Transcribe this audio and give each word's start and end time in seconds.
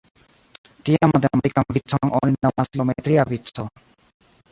Tian 0.87 1.11
matematikan 1.15 1.67
vicon 1.77 2.13
oni 2.21 2.33
nomas 2.47 2.73
geometria 2.79 3.27
vico. 3.35 3.67